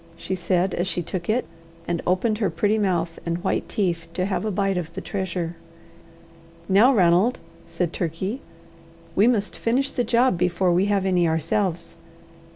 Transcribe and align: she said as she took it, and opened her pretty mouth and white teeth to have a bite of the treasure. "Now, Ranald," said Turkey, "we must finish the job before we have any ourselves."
she 0.17 0.33
said 0.33 0.73
as 0.73 0.87
she 0.87 1.03
took 1.03 1.29
it, 1.29 1.45
and 1.87 2.01
opened 2.07 2.39
her 2.39 2.49
pretty 2.49 2.79
mouth 2.79 3.19
and 3.23 3.43
white 3.43 3.69
teeth 3.69 4.07
to 4.15 4.25
have 4.25 4.43
a 4.43 4.49
bite 4.49 4.75
of 4.75 4.91
the 4.95 4.99
treasure. 4.99 5.55
"Now, 6.67 6.91
Ranald," 6.91 7.39
said 7.67 7.93
Turkey, 7.93 8.41
"we 9.15 9.27
must 9.27 9.59
finish 9.59 9.91
the 9.91 10.03
job 10.03 10.39
before 10.39 10.71
we 10.71 10.85
have 10.87 11.05
any 11.05 11.27
ourselves." 11.27 11.97